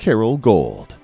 [0.00, 0.96] Carol Gold.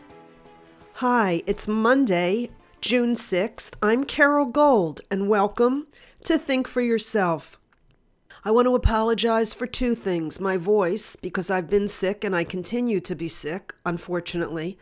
[0.94, 2.48] Hi, it's Monday,
[2.80, 3.74] June 6th.
[3.82, 5.86] I'm Carol Gold, and welcome
[6.24, 7.60] to Think for Yourself.
[8.42, 12.44] I want to apologize for two things my voice, because I've been sick and I
[12.44, 14.78] continue to be sick, unfortunately,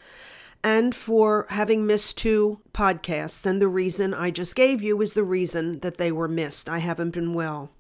[0.62, 3.44] and for having missed two podcasts.
[3.44, 6.69] And the reason I just gave you is the reason that they were missed.
[6.69, 7.72] I haven't been well.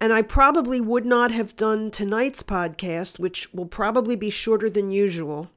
[0.00, 4.90] And I probably would not have done tonight's podcast, which will probably be shorter than
[4.90, 5.50] usual,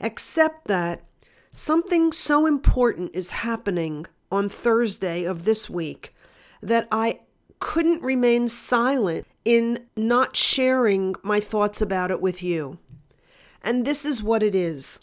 [0.00, 1.02] except that
[1.50, 6.14] something so important is happening on Thursday of this week
[6.62, 7.20] that I
[7.58, 12.78] couldn't remain silent in not sharing my thoughts about it with you.
[13.62, 15.00] And this is what it is.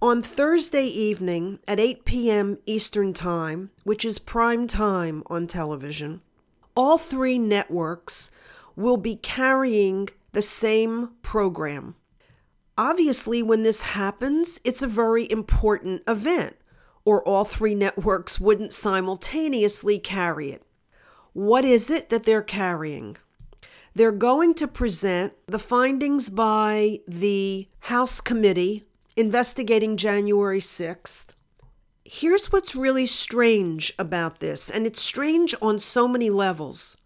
[0.00, 2.58] On Thursday evening at 8 p.m.
[2.66, 6.20] Eastern Time, which is prime time on television,
[6.76, 8.30] all three networks
[8.76, 11.96] will be carrying the same program.
[12.78, 16.56] Obviously, when this happens, it's a very important event,
[17.06, 20.62] or all three networks wouldn't simultaneously carry it.
[21.32, 23.16] What is it that they're carrying?
[23.94, 28.84] They're going to present the findings by the House Committee
[29.16, 31.35] investigating January 6th
[32.08, 36.98] here's what's really strange about this, and it's strange on so many levels.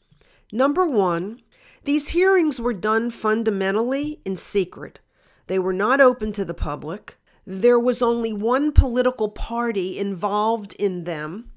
[0.53, 1.41] Number one,
[1.84, 5.01] these hearings were done fundamentally in secret.
[5.47, 7.17] They were not open to the public.
[7.47, 11.51] There was only one political party involved in them.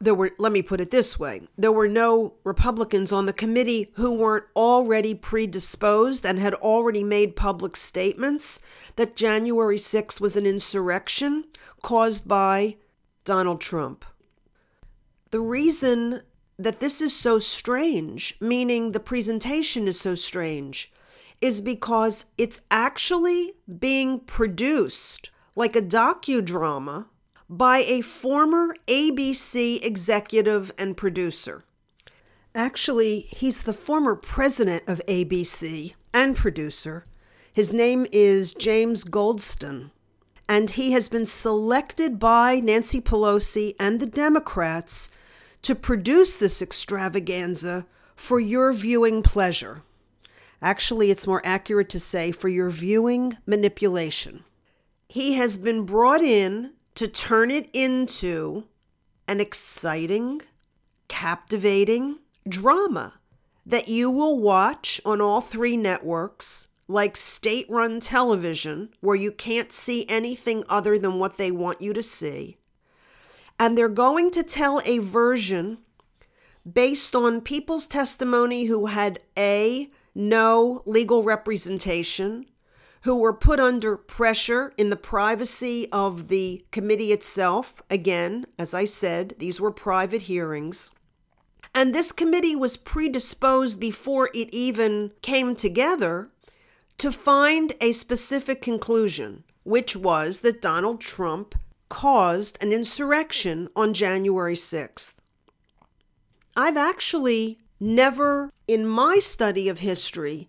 [0.00, 3.92] There were, let me put it this way there were no Republicans on the committee
[3.94, 8.60] who weren't already predisposed and had already made public statements
[8.96, 11.44] that January 6th was an insurrection
[11.82, 12.76] caused by
[13.24, 14.04] Donald Trump.
[15.30, 16.22] The reason
[16.58, 20.92] that this is so strange, meaning the presentation is so strange,
[21.40, 27.06] is because it's actually being produced like a docudrama
[27.48, 31.64] by a former ABC executive and producer.
[32.54, 37.06] Actually, he's the former president of ABC and producer.
[37.52, 39.90] His name is James Goldston
[40.48, 45.10] and he has been selected by Nancy Pelosi and the Democrats
[45.62, 49.82] to produce this extravaganza for your viewing pleasure.
[50.60, 54.44] Actually, it's more accurate to say for your viewing manipulation.
[55.08, 58.68] He has been brought in to turn it into
[59.26, 60.42] an exciting,
[61.08, 63.14] captivating drama
[63.64, 69.72] that you will watch on all three networks like state run television, where you can't
[69.72, 72.58] see anything other than what they want you to see.
[73.58, 75.78] And they're going to tell a version
[76.70, 82.46] based on people's testimony who had A, no legal representation,
[83.02, 87.82] who were put under pressure in the privacy of the committee itself.
[87.90, 90.90] Again, as I said, these were private hearings.
[91.74, 96.30] And this committee was predisposed before it even came together
[97.02, 101.56] to find a specific conclusion, which was that Donald Trump
[101.88, 105.14] caused an insurrection on January 6th.
[106.56, 110.48] I've actually never, in my study of history,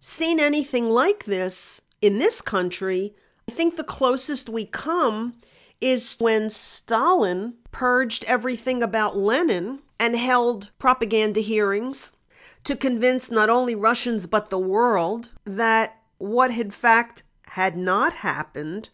[0.00, 3.14] seen anything like this in this country.
[3.48, 5.34] I think the closest we come
[5.80, 12.16] is when Stalin purged everything about Lenin and held propaganda hearings
[12.64, 18.88] to convince not only Russians but the world that what in fact had not happened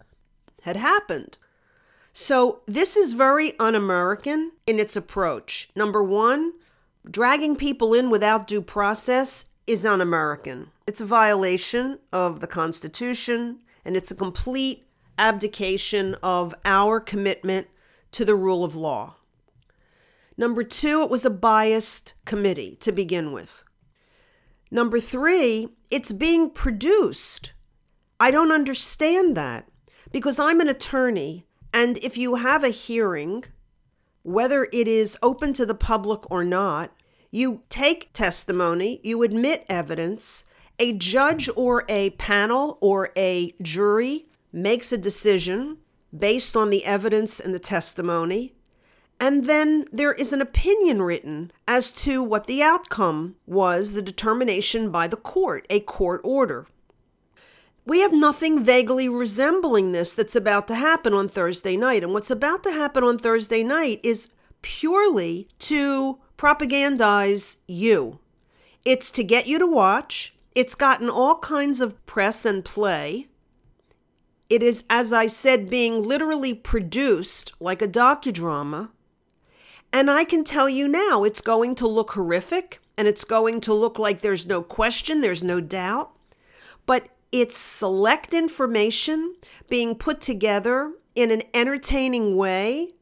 [0.62, 1.39] had happened.
[2.13, 5.69] So this is very un American in its approach.
[5.77, 6.54] Number one,
[7.09, 10.71] dragging people in without due process is un American.
[10.87, 14.87] It's a violation of the Constitution and it's a complete
[15.19, 17.69] abdication of our commitment
[18.13, 19.16] to the rule of law.
[20.37, 23.65] Number two, it was a biased committee to begin with.
[24.70, 27.53] Number three, it's being produced.
[28.20, 29.68] I don't understand that
[30.12, 33.44] because I'm an attorney, and if you have a hearing,
[34.22, 36.92] whether it is open to the public or not,
[37.30, 40.44] you take testimony, you admit evidence,
[40.78, 45.78] a judge or a panel or a jury makes a decision
[46.16, 48.54] based on the evidence and the testimony,
[49.20, 54.91] and then there is an opinion written as to what the outcome was, the determination
[54.91, 56.66] by the court, a court order.
[57.84, 62.04] We have nothing vaguely resembling this that's about to happen on Thursday night.
[62.04, 64.28] And what's about to happen on Thursday night is
[64.62, 68.18] purely to propagandize you.
[68.84, 70.34] It's to get you to watch.
[70.54, 73.28] It's gotten all kinds of press and play.
[74.50, 78.91] It is, as I said, being literally produced like a docudrama.
[79.93, 83.73] And I can tell you now, it's going to look horrific and it's going to
[83.75, 86.11] look like there's no question, there's no doubt.
[86.85, 89.37] But it's select information
[89.69, 92.93] being put together in an entertaining way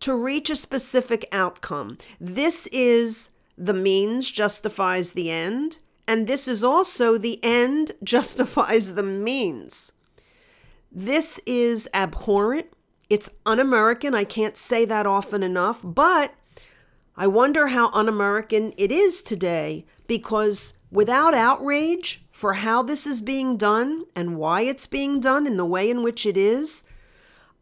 [0.00, 1.96] to reach a specific outcome.
[2.20, 9.02] This is the means justifies the end, and this is also the end justifies the
[9.02, 9.92] means.
[10.90, 12.66] This is abhorrent.
[13.12, 14.14] It's un American.
[14.14, 16.32] I can't say that often enough, but
[17.14, 23.20] I wonder how un American it is today because without outrage for how this is
[23.20, 26.84] being done and why it's being done in the way in which it is,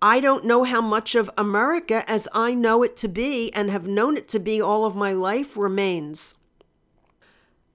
[0.00, 3.88] I don't know how much of America as I know it to be and have
[3.88, 6.36] known it to be all of my life remains.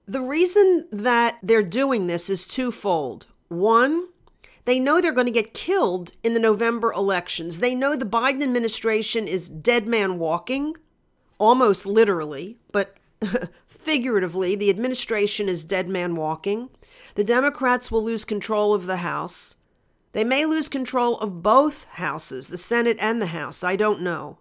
[0.08, 3.26] The reason that they're doing this is twofold.
[3.48, 4.08] One,
[4.66, 7.60] they know they're going to get killed in the November elections.
[7.60, 10.76] They know the Biden administration is dead man walking,
[11.38, 12.96] almost literally, but
[13.68, 16.68] figuratively, the administration is dead man walking.
[17.14, 19.56] The Democrats will lose control of the House.
[20.12, 23.62] They may lose control of both houses, the Senate and the House.
[23.62, 24.38] I don't know.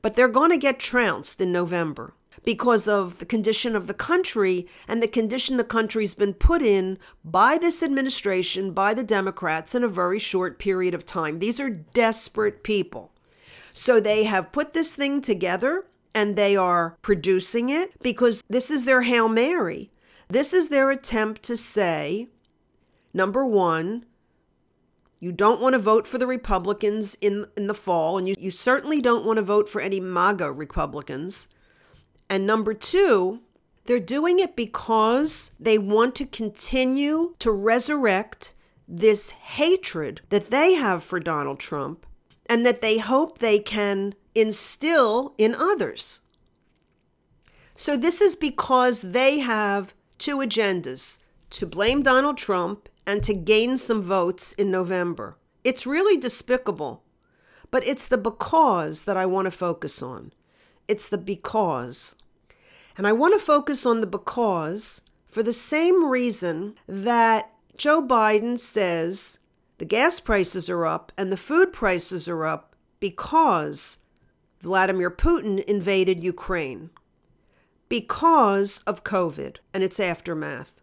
[0.00, 4.66] But they're going to get trounced in November because of the condition of the country
[4.86, 9.82] and the condition the country's been put in by this administration, by the Democrats, in
[9.82, 11.38] a very short period of time.
[11.38, 13.12] These are desperate people.
[13.72, 18.84] So they have put this thing together and they are producing it because this is
[18.84, 19.90] their Hail Mary.
[20.28, 22.28] This is their attempt to say,
[23.12, 24.06] number one,
[25.20, 28.50] you don't want to vote for the Republicans in, in the fall, and you, you
[28.50, 31.48] certainly don't want to vote for any MAGA Republicans.
[32.28, 33.40] And number two,
[33.84, 38.52] they're doing it because they want to continue to resurrect
[38.88, 42.06] this hatred that they have for Donald Trump
[42.46, 46.22] and that they hope they can instill in others.
[47.74, 51.18] So, this is because they have two agendas
[51.50, 55.36] to blame Donald Trump and to gain some votes in November.
[55.62, 57.02] It's really despicable,
[57.70, 60.32] but it's the because that I want to focus on.
[60.88, 62.16] It's the because.
[62.96, 68.58] And I want to focus on the because for the same reason that Joe Biden
[68.58, 69.40] says
[69.78, 73.98] the gas prices are up and the food prices are up because
[74.60, 76.90] Vladimir Putin invaded Ukraine.
[77.88, 80.80] Because of COVID and its aftermath.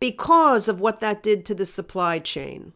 [0.00, 2.72] Because of what that did to the supply chain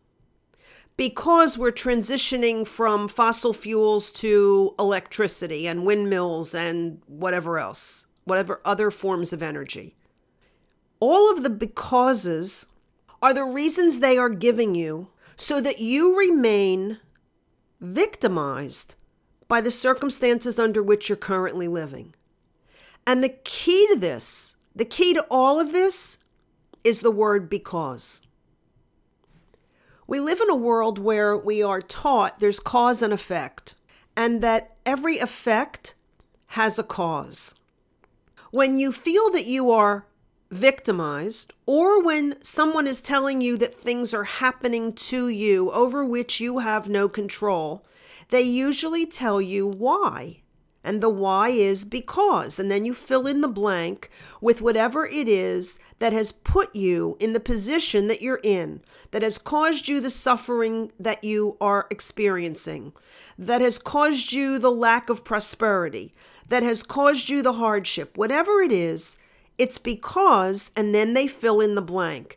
[0.97, 8.91] because we're transitioning from fossil fuels to electricity and windmills and whatever else, whatever other
[8.91, 9.97] forms of energy.
[11.01, 12.69] All of the becauses
[13.21, 16.99] are the reasons they are giving you so that you remain
[17.81, 18.95] victimized
[19.49, 22.15] by the circumstances under which you're currently living.
[23.07, 26.19] And the key to this, the key to all of this,
[26.85, 28.23] is the word because.
[30.13, 33.77] We live in a world where we are taught there's cause and effect,
[34.15, 35.95] and that every effect
[36.49, 37.55] has a cause.
[38.51, 40.05] When you feel that you are
[40.51, 46.41] victimized, or when someone is telling you that things are happening to you over which
[46.41, 47.83] you have no control,
[48.29, 50.42] they usually tell you why.
[50.85, 52.59] And the why is because.
[52.59, 54.11] And then you fill in the blank
[54.41, 58.81] with whatever it is that has put you in the position that you're in,
[59.13, 62.93] that has caused you the suffering that you are experiencing,
[63.39, 66.13] that has caused you the lack of prosperity,
[66.49, 68.17] that has caused you the hardship.
[68.17, 69.19] Whatever it is,
[69.59, 72.37] it's because, and then they fill in the blank.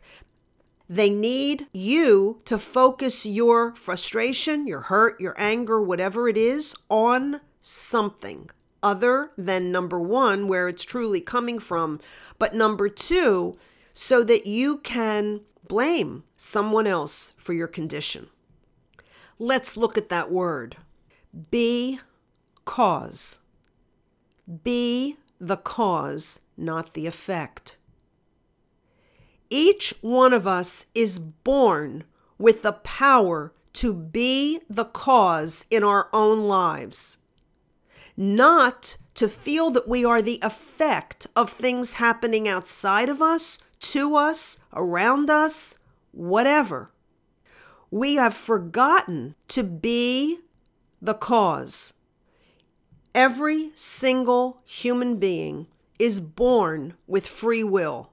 [0.88, 7.40] They need you to focus your frustration, your hurt, your anger, whatever it is, on
[7.66, 8.48] something
[8.82, 12.00] other than number one, where it's truly coming from,
[12.38, 13.58] but number two,
[13.92, 18.28] so that you can blame someone else for your condition.
[19.38, 20.76] Let's look at that word.
[21.50, 21.98] Be
[22.64, 23.40] cause.
[24.62, 27.76] Be the cause, not the effect.
[29.50, 32.04] Each one of us is born
[32.38, 37.18] with the power to be the cause in our own lives,
[38.16, 44.16] not to feel that we are the effect of things happening outside of us, to
[44.16, 45.78] us, around us,
[46.12, 46.92] whatever.
[47.90, 50.40] We have forgotten to be
[51.00, 51.94] the cause.
[53.14, 55.66] Every single human being
[55.98, 58.10] is born with free will.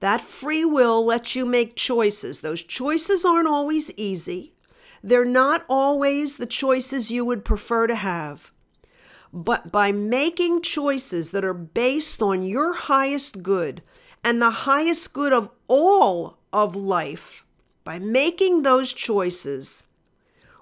[0.00, 2.40] That free will lets you make choices.
[2.40, 4.52] Those choices aren't always easy.
[5.02, 8.52] They're not always the choices you would prefer to have.
[9.32, 13.82] But by making choices that are based on your highest good
[14.22, 17.46] and the highest good of all of life,
[17.82, 19.86] by making those choices,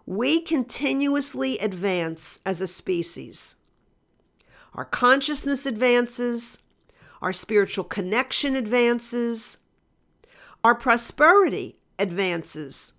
[0.06, 3.56] we continuously advance as a species.
[4.72, 6.62] Our consciousness advances,
[7.20, 9.58] our spiritual connection advances,
[10.62, 12.94] our prosperity advances,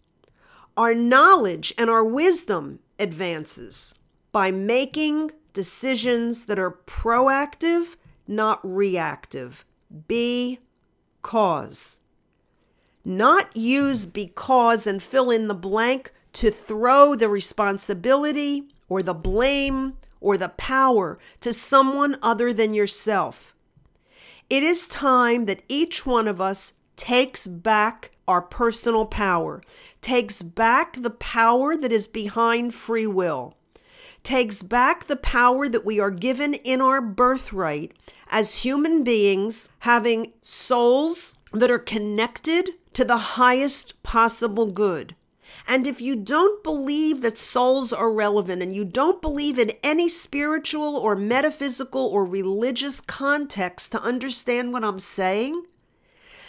[0.75, 3.95] our knowledge and our wisdom advances
[4.31, 9.65] by making decisions that are proactive, not reactive.
[10.07, 10.59] Be
[11.21, 12.01] cause.
[13.03, 19.97] Not use because and fill in the blank to throw the responsibility or the blame
[20.19, 23.55] or the power to someone other than yourself.
[24.49, 29.61] It is time that each one of us takes back our personal power,
[30.01, 33.55] takes back the power that is behind free will,
[34.23, 37.93] takes back the power that we are given in our birthright
[38.29, 45.15] as human beings, having souls that are connected to the highest possible good.
[45.67, 50.09] And if you don't believe that souls are relevant and you don't believe in any
[50.09, 55.63] spiritual or metaphysical or religious context to understand what I'm saying,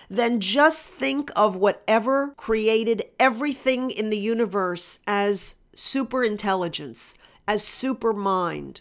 [0.08, 8.12] then just think of whatever created everything in the universe as super intelligence, as super
[8.12, 8.80] mind.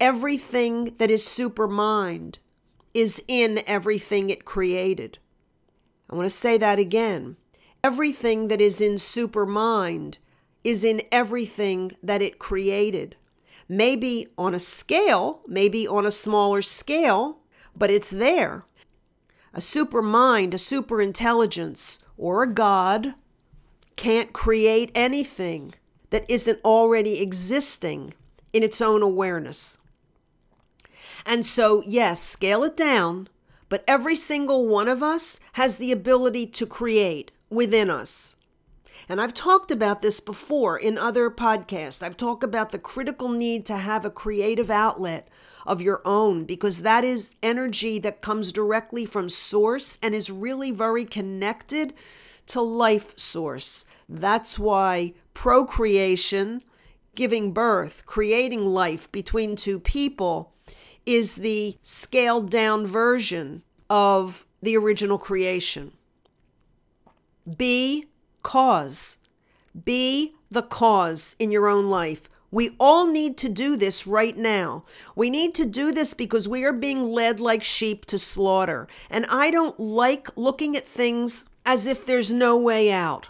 [0.00, 2.38] Everything that is super mind
[2.94, 5.18] is in everything it created.
[6.10, 7.36] I want to say that again.
[7.84, 10.18] Everything that is in supermind
[10.64, 13.16] is in everything that it created.
[13.68, 17.38] Maybe on a scale, maybe on a smaller scale,
[17.76, 18.64] but it's there.
[19.54, 23.14] A supermind, a super intelligence, or a God
[23.96, 25.74] can't create anything
[26.10, 28.14] that isn't already existing
[28.52, 29.78] in its own awareness.
[31.26, 33.28] And so, yes, scale it down,
[33.68, 38.36] but every single one of us has the ability to create within us.
[39.08, 42.02] And I've talked about this before in other podcasts.
[42.02, 45.28] I've talked about the critical need to have a creative outlet
[45.66, 50.70] of your own because that is energy that comes directly from source and is really
[50.70, 51.94] very connected
[52.46, 53.84] to life source.
[54.08, 56.62] That's why procreation,
[57.14, 60.52] giving birth, creating life between two people
[61.04, 65.92] is the scaled down version of the original creation.
[67.56, 68.06] Be
[68.42, 69.18] cause.
[69.84, 72.28] Be the cause in your own life.
[72.50, 74.84] We all need to do this right now.
[75.14, 78.88] We need to do this because we are being led like sheep to slaughter.
[79.10, 83.28] And I don't like looking at things as if there's no way out.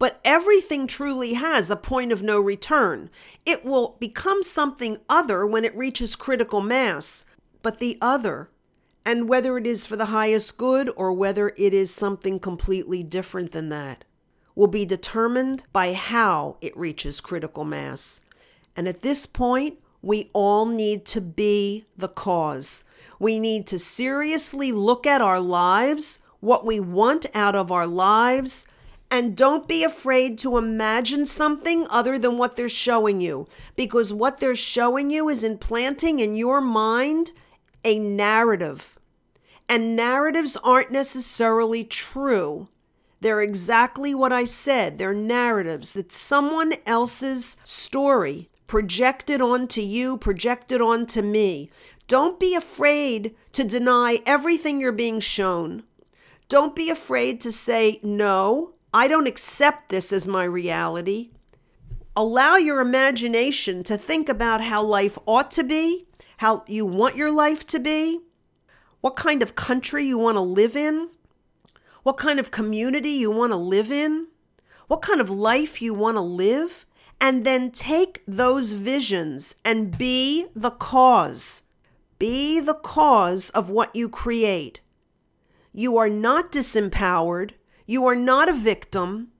[0.00, 3.10] But everything truly has a point of no return.
[3.44, 7.26] It will become something other when it reaches critical mass.
[7.62, 8.50] But the other
[9.04, 13.52] and whether it is for the highest good or whether it is something completely different
[13.52, 14.04] than that
[14.54, 18.22] will be determined by how it reaches critical mass.
[18.74, 22.84] And at this point, we all need to be the cause.
[23.18, 28.66] We need to seriously look at our lives, what we want out of our lives,
[29.10, 34.38] and don't be afraid to imagine something other than what they're showing you, because what
[34.38, 37.32] they're showing you is implanting in your mind
[37.84, 38.98] a narrative.
[39.68, 42.68] And narratives aren't necessarily true.
[43.20, 44.98] They're exactly what I said.
[44.98, 51.70] They're narratives that someone else's story projected onto you, projected onto me.
[52.06, 55.82] Don't be afraid to deny everything you're being shown.
[56.48, 61.30] Don't be afraid to say, no, I don't accept this as my reality.
[62.16, 66.06] Allow your imagination to think about how life ought to be
[66.40, 68.18] how you want your life to be,
[69.02, 71.10] what kind of country you want to live in,
[72.02, 74.26] what kind of community you want to live in,
[74.86, 76.86] what kind of life you want to live,
[77.20, 81.64] and then take those visions and be the cause.
[82.18, 84.80] Be the cause of what you create.
[85.74, 87.50] You are not disempowered.
[87.90, 89.32] You are not a victim.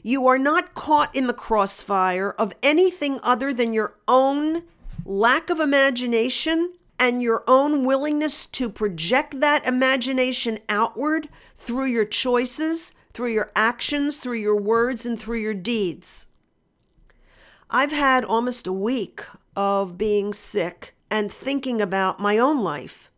[0.00, 4.62] you are not caught in the crossfire of anything other than your own
[5.04, 12.94] lack of imagination and your own willingness to project that imagination outward through your choices,
[13.12, 16.28] through your actions, through your words, and through your deeds.
[17.68, 19.24] I've had almost a week
[19.56, 23.10] of being sick and thinking about my own life.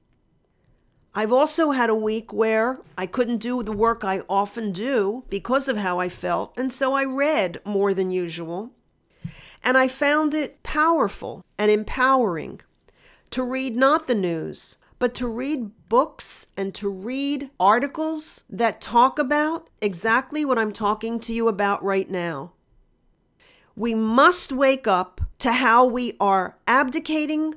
[1.14, 5.68] I've also had a week where I couldn't do the work I often do because
[5.68, 8.70] of how I felt, and so I read more than usual.
[9.64, 12.60] And I found it powerful and empowering
[13.30, 19.18] to read not the news, but to read books and to read articles that talk
[19.18, 22.52] about exactly what I'm talking to you about right now.
[23.76, 27.54] We must wake up to how we are abdicating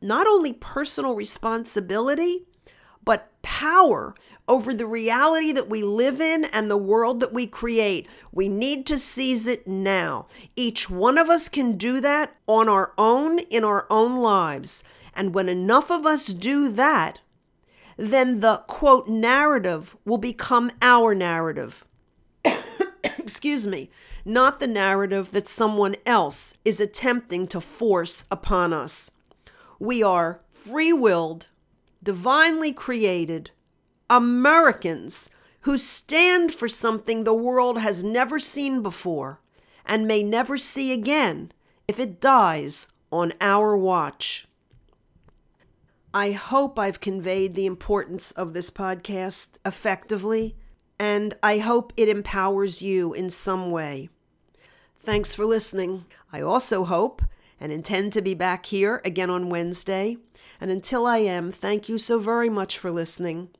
[0.00, 2.46] not only personal responsibility,
[3.42, 4.14] power
[4.46, 8.08] over the reality that we live in and the world that we create.
[8.32, 10.26] We need to seize it now.
[10.56, 14.82] Each one of us can do that on our own in our own lives.
[15.14, 17.20] And when enough of us do that,
[17.96, 21.84] then the quote narrative will become our narrative.
[23.02, 23.90] Excuse me,
[24.24, 29.10] not the narrative that someone else is attempting to force upon us.
[29.80, 31.48] We are free willed,
[32.02, 33.50] divinely created
[34.10, 35.30] Americans
[35.62, 39.40] who stand for something the world has never seen before
[39.84, 41.52] and may never see again
[41.86, 44.46] if it dies on our watch.
[46.14, 50.56] I hope I've conveyed the importance of this podcast effectively,
[50.98, 54.08] and I hope it empowers you in some way.
[54.98, 56.06] Thanks for listening.
[56.32, 57.22] I also hope
[57.60, 60.16] and intend to be back here again on Wednesday.
[60.60, 63.50] And until I am, thank you so very much for listening.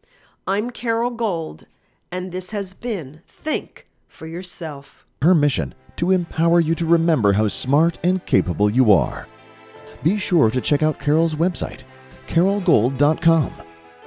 [0.46, 1.66] I'm Carol Gold,
[2.10, 5.06] and this has been Think for Yourself.
[5.22, 9.26] Her mission to empower you to remember how smart and capable you are.
[10.02, 11.84] Be sure to check out Carol's website,
[12.26, 13.52] carolgold.com.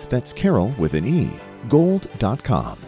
[0.10, 1.32] That's Carol with an E,
[1.70, 2.80] gold.com.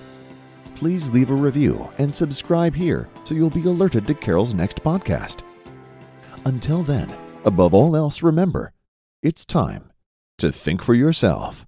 [0.76, 5.44] Please leave a review and subscribe here so you'll be alerted to Carol's next podcast.
[6.46, 7.14] Until then,
[7.46, 8.74] above all else, remember
[9.22, 9.92] it's time
[10.38, 11.66] to think for yourself.